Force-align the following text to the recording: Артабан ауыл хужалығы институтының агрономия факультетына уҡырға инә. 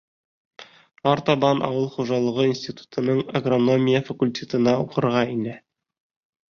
Артабан 1.11 1.61
ауыл 1.67 1.85
хужалығы 1.97 2.47
институтының 2.53 3.23
агрономия 3.43 4.03
факультетына 4.11 4.79
уҡырға 4.89 5.27
инә. 5.39 5.59